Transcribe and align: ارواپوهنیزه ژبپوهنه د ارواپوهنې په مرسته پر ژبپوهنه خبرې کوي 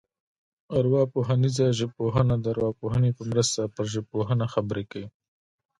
ارواپوهنیزه 0.77 1.65
ژبپوهنه 1.79 2.35
د 2.39 2.45
ارواپوهنې 2.53 3.11
په 3.17 3.23
مرسته 3.29 3.61
پر 3.75 3.85
ژبپوهنه 3.93 4.45
خبرې 4.53 4.83
کوي 4.91 5.07